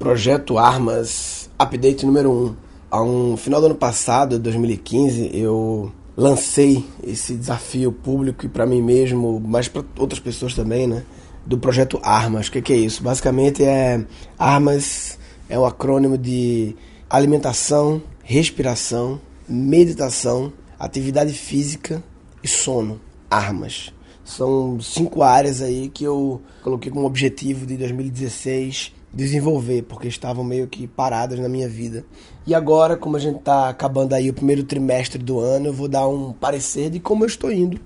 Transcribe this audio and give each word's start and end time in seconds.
Projeto 0.00 0.56
Armas, 0.56 1.50
update 1.58 2.06
número 2.06 2.32
1. 2.32 2.56
Ao 2.90 3.06
um 3.06 3.36
final 3.36 3.60
do 3.60 3.66
ano 3.66 3.74
passado, 3.74 4.38
2015, 4.38 5.30
eu 5.34 5.92
lancei 6.16 6.82
esse 7.06 7.34
desafio 7.34 7.92
público 7.92 8.46
e 8.46 8.48
para 8.48 8.64
mim 8.64 8.80
mesmo, 8.80 9.38
mas 9.46 9.68
para 9.68 9.84
outras 9.98 10.18
pessoas 10.18 10.54
também, 10.54 10.86
né? 10.86 11.04
Do 11.44 11.58
projeto 11.58 12.00
Armas. 12.02 12.48
O 12.48 12.52
que, 12.52 12.62
que 12.62 12.72
é 12.72 12.76
isso? 12.76 13.02
Basicamente 13.02 13.62
é 13.62 14.02
Armas 14.38 15.18
é 15.50 15.58
um 15.58 15.66
acrônimo 15.66 16.16
de 16.16 16.74
alimentação, 17.10 18.00
respiração, 18.24 19.20
meditação, 19.46 20.50
atividade 20.78 21.34
física 21.34 22.02
e 22.42 22.48
sono. 22.48 22.98
Armas. 23.30 23.92
São 24.24 24.80
cinco 24.80 25.22
áreas 25.22 25.60
aí 25.60 25.90
que 25.90 26.04
eu 26.04 26.40
coloquei 26.62 26.90
como 26.90 27.04
objetivo 27.04 27.66
de 27.66 27.76
2016 27.76 28.98
desenvolver, 29.12 29.82
porque 29.82 30.08
estavam 30.08 30.44
meio 30.44 30.68
que 30.68 30.86
paradas 30.86 31.38
na 31.38 31.48
minha 31.48 31.68
vida. 31.68 32.04
E 32.46 32.54
agora, 32.54 32.96
como 32.96 33.16
a 33.16 33.20
gente 33.20 33.38
está 33.38 33.68
acabando 33.68 34.14
aí 34.14 34.30
o 34.30 34.34
primeiro 34.34 34.62
trimestre 34.62 35.22
do 35.22 35.38
ano, 35.38 35.66
eu 35.66 35.72
vou 35.72 35.88
dar 35.88 36.08
um 36.08 36.32
parecer 36.32 36.90
de 36.90 37.00
como 37.00 37.24
eu 37.24 37.28
estou 37.28 37.50
indo. 37.50 37.80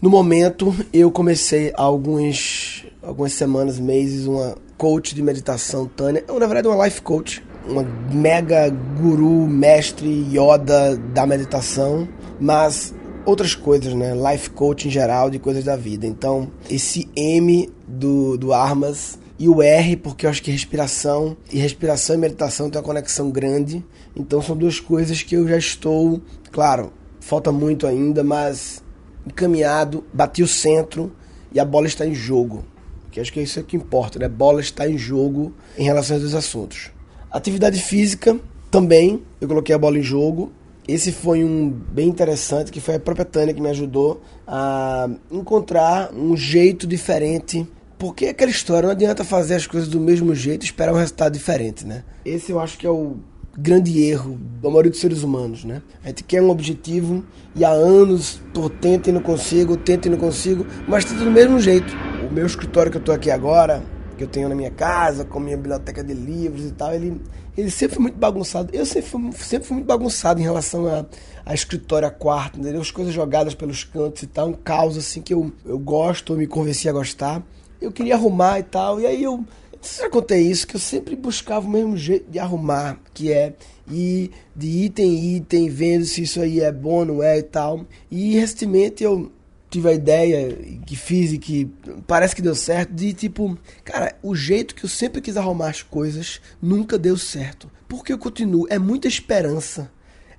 No 0.00 0.08
momento, 0.08 0.74
eu 0.92 1.10
comecei 1.10 1.72
há 1.76 1.82
alguns, 1.82 2.86
algumas 3.02 3.32
semanas, 3.32 3.80
meses, 3.80 4.26
uma 4.26 4.56
coach 4.76 5.14
de 5.14 5.22
meditação, 5.22 5.86
Tânia. 5.86 6.24
Eu, 6.28 6.38
na 6.38 6.46
verdade, 6.46 6.68
uma 6.68 6.84
life 6.84 7.02
coach. 7.02 7.42
Uma 7.68 7.82
mega 7.82 8.70
guru, 8.70 9.46
mestre, 9.46 10.08
Yoda 10.30 10.96
da 10.96 11.26
meditação. 11.26 12.08
Mas 12.40 12.94
outras 13.26 13.54
coisas, 13.54 13.92
né? 13.92 14.14
Life 14.14 14.50
coach 14.50 14.86
em 14.86 14.90
geral, 14.90 15.28
de 15.28 15.38
coisas 15.38 15.64
da 15.64 15.76
vida. 15.76 16.06
Então, 16.06 16.48
esse 16.70 17.10
M 17.16 17.68
do, 17.86 18.38
do 18.38 18.52
Armas 18.52 19.18
e 19.38 19.48
o 19.48 19.62
R, 19.62 19.96
porque 19.96 20.26
eu 20.26 20.30
acho 20.30 20.42
que 20.42 20.50
respiração 20.50 21.36
e 21.52 21.58
respiração 21.58 22.16
e 22.16 22.18
meditação 22.18 22.68
têm 22.68 22.80
uma 22.80 22.84
conexão 22.84 23.30
grande. 23.30 23.84
Então 24.16 24.42
são 24.42 24.56
duas 24.56 24.80
coisas 24.80 25.22
que 25.22 25.36
eu 25.36 25.46
já 25.46 25.56
estou, 25.56 26.20
claro, 26.50 26.92
falta 27.20 27.52
muito 27.52 27.86
ainda, 27.86 28.24
mas 28.24 28.82
encaminhado, 29.26 30.04
bati 30.12 30.42
o 30.42 30.48
centro 30.48 31.12
e 31.52 31.60
a 31.60 31.64
bola 31.64 31.86
está 31.86 32.04
em 32.04 32.14
jogo. 32.14 32.64
Que 33.10 33.20
acho 33.20 33.32
que 33.32 33.38
é 33.40 33.42
isso 33.42 33.62
que 33.62 33.76
importa, 33.76 34.18
né? 34.18 34.28
Bola 34.28 34.60
está 34.60 34.88
em 34.88 34.98
jogo 34.98 35.52
em 35.78 35.84
relação 35.84 36.16
a 36.16 36.20
dois 36.20 36.34
assuntos. 36.34 36.90
Atividade 37.30 37.80
física 37.80 38.38
também, 38.70 39.22
eu 39.40 39.46
coloquei 39.46 39.74
a 39.74 39.78
bola 39.78 39.98
em 39.98 40.02
jogo. 40.02 40.52
Esse 40.86 41.12
foi 41.12 41.44
um 41.44 41.70
bem 41.70 42.08
interessante, 42.08 42.72
que 42.72 42.80
foi 42.80 42.94
a 42.94 43.00
própria 43.00 43.24
Tânia 43.24 43.52
que 43.52 43.60
me 43.60 43.68
ajudou 43.68 44.22
a 44.46 45.08
encontrar 45.30 46.12
um 46.14 46.34
jeito 46.34 46.86
diferente 46.86 47.66
porque 47.98 48.26
é 48.26 48.30
aquela 48.30 48.50
história, 48.50 48.86
não 48.86 48.92
adianta 48.92 49.24
fazer 49.24 49.54
as 49.56 49.66
coisas 49.66 49.88
do 49.88 49.98
mesmo 49.98 50.34
jeito 50.34 50.62
e 50.62 50.66
esperar 50.66 50.92
um 50.92 50.96
resultado 50.96 51.32
diferente, 51.32 51.84
né? 51.84 52.04
Esse 52.24 52.52
eu 52.52 52.60
acho 52.60 52.78
que 52.78 52.86
é 52.86 52.90
o 52.90 53.16
grande 53.56 54.00
erro 54.04 54.38
da 54.62 54.68
maioria 54.68 54.90
dos 54.90 55.00
seres 55.00 55.24
humanos, 55.24 55.64
né? 55.64 55.82
A 56.04 56.08
gente 56.08 56.22
quer 56.22 56.40
um 56.40 56.48
objetivo 56.48 57.24
e 57.56 57.64
há 57.64 57.70
anos 57.70 58.40
tô 58.54 58.70
tento 58.70 59.08
e 59.08 59.12
não 59.12 59.20
consigo, 59.20 59.76
tento 59.76 60.06
e 60.06 60.08
não 60.08 60.18
consigo, 60.18 60.64
mas 60.86 61.04
tudo 61.04 61.24
do 61.24 61.30
mesmo 61.30 61.58
jeito. 61.58 61.92
O 62.30 62.32
meu 62.32 62.46
escritório 62.46 62.92
que 62.92 62.98
eu 62.98 63.02
tô 63.02 63.10
aqui 63.10 63.32
agora, 63.32 63.82
que 64.16 64.22
eu 64.22 64.28
tenho 64.28 64.48
na 64.48 64.54
minha 64.54 64.70
casa, 64.70 65.24
com 65.24 65.40
minha 65.40 65.56
biblioteca 65.56 66.04
de 66.04 66.14
livros 66.14 66.66
e 66.66 66.70
tal, 66.70 66.94
ele, 66.94 67.20
ele 67.56 67.70
sempre 67.70 67.96
foi 67.96 68.02
muito 68.02 68.16
bagunçado. 68.16 68.70
Eu 68.72 68.86
sempre 68.86 69.10
fui, 69.10 69.32
sempre 69.32 69.66
fui 69.66 69.74
muito 69.74 69.86
bagunçado 69.86 70.38
em 70.38 70.44
relação 70.44 70.86
a, 70.86 71.04
a 71.44 71.52
escritório, 71.52 72.06
a 72.06 72.12
quarto, 72.12 72.60
entendeu? 72.60 72.80
As 72.80 72.92
coisas 72.92 73.12
jogadas 73.12 73.54
pelos 73.54 73.82
cantos 73.82 74.22
e 74.22 74.28
tal, 74.28 74.50
um 74.50 74.52
caos 74.52 74.96
assim 74.96 75.20
que 75.20 75.34
eu, 75.34 75.52
eu 75.66 75.80
gosto, 75.80 76.32
eu 76.32 76.36
me 76.36 76.46
convenci 76.46 76.88
a 76.88 76.92
gostar 76.92 77.42
eu 77.80 77.92
queria 77.92 78.14
arrumar 78.14 78.58
e 78.58 78.62
tal. 78.62 79.00
E 79.00 79.06
aí 79.06 79.22
eu. 79.22 79.44
Já 79.80 80.10
contei 80.10 80.42
isso, 80.42 80.66
que 80.66 80.74
eu 80.74 80.80
sempre 80.80 81.14
buscava 81.14 81.64
o 81.64 81.70
mesmo 81.70 81.96
jeito 81.96 82.28
de 82.28 82.38
arrumar, 82.40 82.98
que 83.14 83.30
é 83.30 83.54
ir 83.88 84.32
de 84.54 84.66
item 84.66 85.06
em 85.06 85.36
item, 85.36 85.68
vendo 85.68 86.04
se 86.04 86.22
isso 86.22 86.40
aí 86.40 86.60
é 86.60 86.72
bom, 86.72 87.04
não 87.04 87.22
é 87.22 87.38
e 87.38 87.42
tal. 87.44 87.86
E 88.10 88.34
recentemente 88.34 89.04
eu 89.04 89.30
tive 89.70 89.88
a 89.88 89.92
ideia 89.92 90.56
que 90.84 90.96
fiz 90.96 91.32
e 91.32 91.38
que 91.38 91.70
parece 92.06 92.34
que 92.34 92.42
deu 92.42 92.54
certo, 92.54 92.92
de 92.92 93.12
tipo, 93.12 93.56
cara, 93.84 94.16
o 94.20 94.34
jeito 94.34 94.74
que 94.74 94.84
eu 94.84 94.88
sempre 94.88 95.20
quis 95.20 95.36
arrumar 95.36 95.68
as 95.68 95.82
coisas 95.82 96.40
nunca 96.60 96.98
deu 96.98 97.16
certo. 97.16 97.70
Porque 97.86 98.12
eu 98.12 98.18
continuo, 98.18 98.66
é 98.68 98.78
muita 98.78 99.06
esperança. 99.06 99.90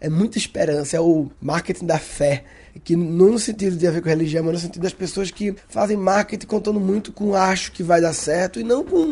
É 0.01 0.09
muita 0.09 0.37
esperança, 0.37 0.95
é 0.95 0.99
o 0.99 1.29
marketing 1.41 1.85
da 1.85 1.99
fé 1.99 2.45
que 2.83 2.95
não 2.95 3.31
no 3.31 3.39
sentido 3.39 3.75
de 3.75 3.87
a 3.87 3.91
ver 3.91 4.01
com 4.01 4.09
religião, 4.09 4.43
mas 4.43 4.53
no 4.53 4.59
sentido 4.59 4.83
das 4.83 4.93
pessoas 4.93 5.31
que 5.31 5.55
fazem 5.67 5.97
marketing 5.97 6.47
contando 6.47 6.79
muito 6.79 7.11
com 7.11 7.35
acho 7.35 7.71
que 7.71 7.83
vai 7.83 8.01
dar 8.01 8.13
certo 8.13 8.59
e 8.59 8.63
não 8.63 8.83
com 8.83 9.09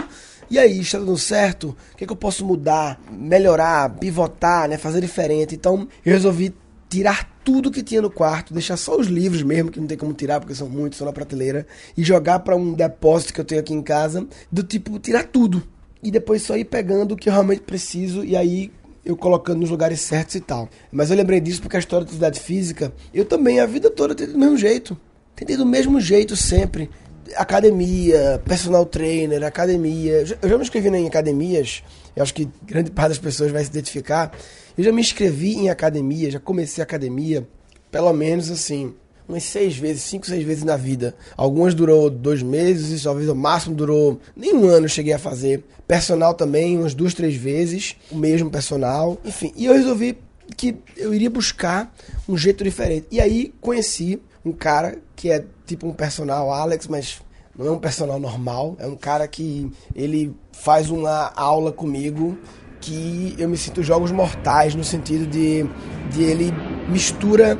e 0.50 0.58
aí, 0.58 0.80
está 0.80 0.98
dando 0.98 1.18
certo? 1.18 1.76
O 1.94 1.98
que, 1.98 2.06
é 2.06 2.08
que 2.08 2.14
eu 2.14 2.18
posso 2.18 2.46
mudar, 2.46 3.02
melhorar, 3.12 3.90
pivotar, 3.98 4.70
né, 4.70 4.78
fazer 4.78 5.02
diferente? 5.02 5.54
Então, 5.54 5.88
eu 6.06 6.14
resolvi 6.14 6.56
tirar 6.90 7.30
tudo 7.44 7.70
que 7.70 7.84
tinha 7.84 8.02
no 8.02 8.10
quarto, 8.10 8.54
deixar 8.54 8.78
só 8.78 8.98
os 8.98 9.08
livros 9.08 9.44
mesmo, 9.44 9.70
que 9.70 9.80
não 9.80 9.88
tem 9.88 9.98
como 9.98 10.14
tirar 10.14 10.40
porque 10.40 10.56
são 10.56 10.70
muitos, 10.70 10.98
são 10.98 11.06
na 11.06 11.12
prateleira, 11.12 11.68
e 11.98 12.04
jogar 12.04 12.40
para 12.40 12.56
um 12.56 12.74
depósito 12.74 13.34
que 13.34 13.42
eu 13.42 13.46
tenho 13.46 13.60
aqui 13.60 13.74
em 13.74 13.82
casa, 13.82 14.26
do 14.50 14.64
tipo, 14.64 14.98
tirar 15.00 15.26
tudo. 15.26 15.62
E 16.02 16.12
depois 16.12 16.44
só 16.44 16.56
ir 16.56 16.66
pegando 16.66 17.14
o 17.14 17.18
que 17.18 17.28
eu 17.28 17.34
realmente 17.34 17.62
preciso 17.62 18.24
e 18.24 18.36
aí 18.36 18.72
eu 19.08 19.16
colocando 19.16 19.62
nos 19.62 19.70
lugares 19.70 20.02
certos 20.02 20.36
e 20.36 20.42
tal. 20.42 20.68
Mas 20.92 21.10
eu 21.10 21.16
lembrei 21.16 21.40
disso 21.40 21.62
porque 21.62 21.78
a 21.78 21.80
história 21.80 22.04
da 22.04 22.10
atividade 22.10 22.40
física, 22.42 22.92
eu 23.14 23.24
também, 23.24 23.62
a 23.62 23.66
vida 23.66 23.90
toda, 23.90 24.14
tentei 24.14 24.34
do 24.34 24.40
mesmo 24.40 24.58
jeito. 24.58 25.00
Tentei 25.34 25.56
do 25.56 25.66
mesmo 25.66 26.02
jeito 26.02 26.36
sempre. 26.36 26.90
Academia, 27.36 28.42
personal 28.44 28.86
trainer, 28.86 29.44
academia. 29.44 30.26
Eu 30.42 30.50
já 30.50 30.58
me 30.58 30.64
inscrevi 30.64 30.90
em 30.90 31.08
academias, 31.08 31.84
eu 32.16 32.24
acho 32.24 32.34
que 32.34 32.50
grande 32.64 32.92
parte 32.92 33.10
das 33.10 33.18
pessoas 33.18 33.52
vai 33.52 33.64
se 33.64 33.70
identificar. 33.70 34.32
Eu 34.78 34.84
já 34.84 34.92
me 34.92 35.00
inscrevi 35.02 35.56
em 35.56 35.70
academia, 35.70 36.30
já 36.30 36.40
comecei 36.40 36.84
academia, 36.84 37.48
pelo 37.90 38.12
menos 38.12 38.52
assim, 38.52 38.94
umas 39.28 39.44
seis 39.44 39.78
vezes, 39.78 40.04
cinco, 40.04 40.26
seis 40.26 40.44
vezes 40.44 40.64
na 40.64 40.78
vida. 40.78 41.16
Algumas 41.36 41.74
durou 41.74 42.10
dois 42.10 42.42
meses, 42.42 43.04
talvez 43.04 43.28
o 43.30 43.36
máximo 43.36 43.76
durou 43.76 44.20
nem 44.36 44.54
um 44.54 44.68
ano 44.68 44.86
eu 44.86 44.90
cheguei 44.90 45.14
a 45.14 45.20
fazer. 45.20 45.64
Personal 45.88 46.34
também, 46.34 46.78
umas 46.78 46.94
duas, 46.94 47.14
três 47.14 47.36
vezes, 47.36 47.96
o 48.12 48.16
mesmo 48.16 48.50
personal. 48.50 49.18
Enfim, 49.26 49.52
e 49.56 49.66
eu 49.66 49.74
resolvi 49.74 50.18
que 50.56 50.78
eu 50.96 51.14
iria 51.14 51.30
buscar 51.30 51.94
um 52.28 52.38
jeito 52.38 52.64
diferente. 52.64 53.08
E 53.12 53.20
aí 53.20 53.54
conheci 53.60 54.22
um 54.46 54.52
cara 54.52 54.98
que 55.16 55.30
é 55.30 55.44
tipo 55.66 55.88
um 55.88 55.94
personal 55.94 56.52
Alex, 56.52 56.88
mas 56.88 57.22
não 57.58 57.68
é 57.68 57.72
um 57.72 57.80
personal 57.80 58.20
normal, 58.20 58.76
é 58.80 58.88
um 58.88 58.96
cara 58.96 59.28
que 59.28 59.70
ele 59.96 60.34
faz 60.52 60.90
uma 60.90 61.34
aula 61.36 61.72
comigo 61.72 62.38
que 62.80 63.36
eu 63.38 63.50
me 63.50 63.58
sinto 63.58 63.82
jogos 63.82 64.12
mortais 64.12 64.76
no 64.76 64.84
sentido 64.84 65.26
de, 65.26 65.66
de 66.12 66.24
ele 66.24 66.54
mistura 66.88 67.58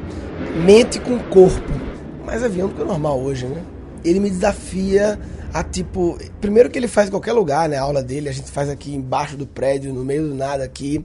mente 0.66 1.00
com 1.00 1.18
corpo. 1.20 1.74
Mais 2.26 2.44
avião 2.44 2.68
do 2.68 2.76
que 2.76 2.82
o 2.82 2.86
normal 2.86 3.20
hoje, 3.20 3.46
né? 3.46 3.64
Ele 4.04 4.20
me 4.20 4.30
desafia 4.30 5.20
a 5.54 5.64
tipo. 5.64 6.18
Primeiro 6.42 6.70
que 6.70 6.78
ele 6.78 6.88
faz 6.88 7.08
em 7.08 7.12
qualquer 7.12 7.34
lugar, 7.34 7.70
né? 7.70 7.78
A 7.78 7.82
aula 7.82 8.04
dele, 8.04 8.30
a 8.30 8.32
gente 8.32 8.52
faz 8.52 8.70
aqui 8.70 8.94
embaixo 8.94 9.38
do 9.38 9.48
prédio, 9.48 9.94
no 9.94 10.04
meio 10.04 10.28
do 10.28 10.36
nada 10.36 10.64
aqui. 10.64 11.04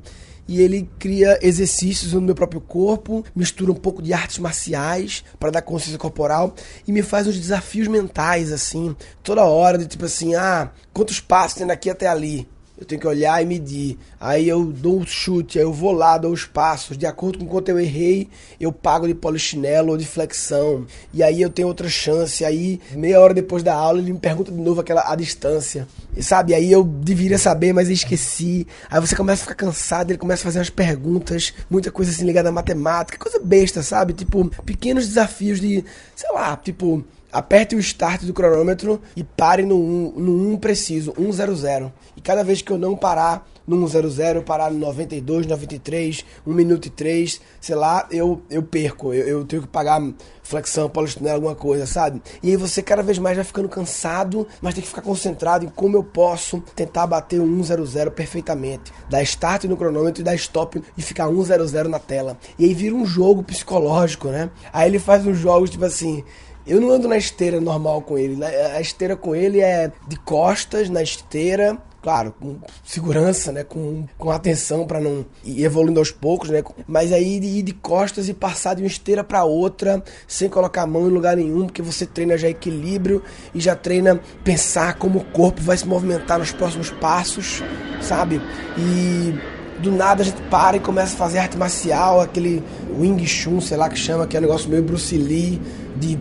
E 0.49 0.61
ele 0.61 0.89
cria 0.99 1.39
exercícios 1.41 2.13
no 2.13 2.21
meu 2.21 2.35
próprio 2.35 2.61
corpo, 2.61 3.25
mistura 3.35 3.71
um 3.71 3.77
pouco 3.77 4.03
de 4.03 4.13
artes 4.13 4.39
marciais 4.39 5.25
para 5.39 5.53
dar 5.53 5.63
consciência 5.63 5.99
corporal 5.99 6.55
e 6.87 6.91
me 6.91 7.01
faz 7.01 7.29
uns 7.29 7.39
desafios 7.39 7.87
mentais, 7.87 8.51
assim, 8.53 8.95
toda 9.23 9.45
hora, 9.45 9.79
de 9.79 9.87
tipo 9.87 10.05
assim, 10.05 10.35
ah, 10.35 10.71
quantos 10.93 11.21
passos 11.21 11.59
tem 11.59 11.67
daqui 11.67 11.89
até 11.89 12.09
ali? 12.09 12.49
Eu 12.83 12.87
tenho 12.87 13.01
que 13.01 13.07
olhar 13.07 13.41
e 13.41 13.47
medir. 13.47 13.97
Aí 14.21 14.49
eu 14.49 14.65
dou 14.65 14.99
um 14.99 15.07
chute, 15.07 15.59
aí 15.59 15.65
eu 15.65 15.73
vou 15.73 15.93
lá, 15.93 16.19
dou 16.19 16.33
os 16.33 16.45
passos. 16.45 16.99
De 16.99 17.07
acordo 17.07 17.39
com 17.39 17.47
quanto 17.47 17.69
eu 17.69 17.79
errei, 17.79 18.29
eu 18.61 18.73
pago 18.73 19.07
de 19.07 19.15
polichinelo 19.15 19.93
ou 19.93 19.97
de 19.97 20.05
flexão. 20.05 20.85
E 21.15 21.23
aí 21.23 21.41
eu 21.41 21.49
tenho 21.49 21.69
outra 21.69 21.89
chance. 21.89 22.45
Aí, 22.45 22.81
meia 22.93 23.21
hora 23.21 23.33
depois 23.33 23.63
da 23.63 23.75
aula, 23.75 24.01
ele 24.01 24.13
me 24.13 24.19
pergunta 24.19 24.51
de 24.51 24.59
novo 24.59 24.81
aquela 24.81 25.11
a 25.11 25.15
distância. 25.15 25.87
E 26.17 26.23
sabe, 26.23 26.55
aí 26.55 26.71
eu 26.71 26.85
deveria 26.85 27.39
saber, 27.39 27.73
mas 27.73 27.89
esqueci. 27.89 28.67
Aí 28.91 29.01
você 29.01 29.15
começa 29.15 29.43
a 29.43 29.45
ficar 29.45 29.55
cansado, 29.55 30.11
ele 30.11 30.19
começa 30.19 30.43
a 30.43 30.45
fazer 30.45 30.59
umas 30.59 30.71
perguntas, 30.71 31.55
muita 31.71 31.91
coisa 31.91 32.11
assim 32.11 32.25
ligada 32.25 32.49
à 32.49 32.53
matemática, 32.53 33.19
coisa 33.19 33.39
besta, 33.39 33.83
sabe? 33.83 34.13
Tipo, 34.13 34.51
pequenos 34.65 35.07
desafios 35.07 35.61
de, 35.61 35.85
sei 36.17 36.33
lá, 36.33 36.57
tipo 36.57 37.05
aperte 37.33 37.75
o 37.75 37.79
start 37.79 38.23
do 38.25 38.35
cronômetro 38.35 39.01
e 39.17 39.25
pare 39.25 39.63
no 39.63 39.77
1, 39.77 40.13
no 40.19 40.53
1 40.53 40.57
preciso, 40.59 41.15
100. 41.17 41.93
E 42.17 42.21
cada 42.21 42.45
vez 42.45 42.61
que 42.61 42.71
eu 42.71 42.79
não 42.79 42.95
parar 42.95 43.49
no 43.67 43.89
100, 43.89 44.43
parar 44.45 44.71
no 44.71 44.79
92, 44.79 45.47
93, 45.47 46.25
1 46.47 46.53
minuto 46.53 46.87
e 46.87 46.91
3, 46.91 47.41
sei 47.61 47.75
lá, 47.75 48.07
eu, 48.11 48.43
eu 48.51 48.63
perco. 48.63 49.15
Eu, 49.15 49.27
eu 49.27 49.45
tenho 49.45 49.63
que 49.63 49.69
pagar 49.69 50.03
flexão, 50.43 50.89
polistinela, 50.89 51.37
alguma 51.37 51.55
coisa, 51.55 51.87
sabe? 51.87 52.21
E 52.43 52.51
aí 52.51 52.57
você 52.57 52.83
cada 52.83 53.03
vez 53.03 53.19
mais 53.19 53.37
vai 53.37 53.45
ficando 53.45 53.69
cansado, 53.69 54.47
mas 54.61 54.75
tem 54.75 54.83
que 54.83 54.89
ficar 54.89 55.03
concentrado 55.03 55.65
em 55.65 55.69
como 55.69 55.97
eu 55.97 56.05
posso 56.05 56.61
tentar 56.75 57.07
bater 57.07 57.41
o 57.41 57.65
100 57.65 58.11
perfeitamente. 58.11 58.93
Dar 59.09 59.23
start 59.23 59.65
no 59.65 59.77
cronômetro 59.77 60.21
e 60.21 60.25
dar 60.25 60.35
stop 60.35 60.83
e 60.97 61.03
ficar 61.03 61.29
100 61.29 61.89
na 61.89 61.99
tela. 61.99 62.37
E 62.59 62.65
aí 62.65 62.75
vira 62.75 62.95
um 62.95 63.07
jogo 63.07 63.43
psicológico, 63.43 64.29
né? 64.29 64.51
Aí 64.73 64.89
ele 64.89 64.99
faz 64.99 65.27
uns 65.27 65.39
jogos 65.39 65.71
tipo 65.71 65.85
assim 65.85 66.25
eu 66.67 66.81
não 66.81 66.91
ando 66.91 67.09
na 67.09 67.17
esteira 67.17 67.61
normal 67.61 68.03
com 68.03 68.17
ele. 68.17 68.43
A 68.45 68.81
esteira 68.81 69.17
com 69.17 69.35
ele 69.35 69.61
é 69.61 69.91
de 70.07 70.17
costas 70.19 70.89
na 70.89 71.03
esteira, 71.03 71.77
claro, 72.01 72.35
com 72.39 72.57
segurança, 72.85 73.53
né? 73.53 73.65
Com, 73.65 74.07
com 74.19 74.31
atenção 74.31 74.87
para 74.87 75.01
não 75.01 75.25
ir 75.45 75.65
evoluindo 75.65 75.99
aos 75.99 76.11
poucos, 76.11 76.51
né? 76.51 76.63
Mas 76.87 77.13
aí 77.13 77.41
de 77.41 77.47
ir 77.47 77.63
de 77.63 77.73
costas 77.73 78.29
e 78.29 78.35
passar 78.35 78.75
de 78.75 78.83
uma 78.83 78.89
esteira 78.89 79.25
para 79.25 79.45
outra, 79.45 80.03
sem 80.27 80.49
colocar 80.49 80.83
a 80.83 80.87
mão 80.87 81.07
em 81.09 81.11
lugar 81.11 81.37
nenhum, 81.37 81.67
porque 81.67 81.83
você 81.83 82.07
treina 82.07 82.37
já 82.37 82.49
equilíbrio 82.49 83.23
e 83.55 83.61
já 83.61 83.75
treina 83.75 84.21
pensar 84.45 84.95
como 84.95 85.21
o 85.21 85.25
corpo 85.25 85.61
vai 85.61 85.77
se 85.77 85.87
movimentar 85.87 86.39
nos 86.39 86.53
próximos 86.53 86.91
passos, 86.91 87.63
sabe? 88.01 88.41
E 88.77 89.35
do 89.83 89.91
nada 89.91 90.23
a 90.23 90.25
gente 90.25 90.41
para 90.43 90.77
e 90.77 90.81
começa 90.81 91.15
a 91.15 91.19
fazer 91.19 91.39
arte 91.39 91.57
marcial, 91.57 92.21
aquele 92.21 92.63
Wing 92.97 93.27
Chun, 93.27 93.61
sei 93.61 93.77
lá 93.77 93.89
que 93.89 93.99
chama, 93.99 94.27
que 94.27 94.37
é 94.37 94.39
um 94.39 94.43
negócio 94.43 94.71
meio 94.71 94.83
Bruce 94.83 95.17
Lee, 95.17 95.61
de, 95.97 96.19